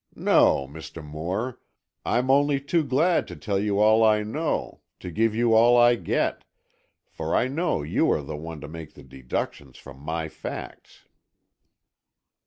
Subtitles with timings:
[0.15, 1.05] "No, Mr.
[1.05, 1.59] Moore,
[2.03, 5.93] I'm only too glad to tell you all I know, to give you all I
[5.93, 6.43] get,
[7.11, 11.03] for I know you are the one to make the deductions from my facts."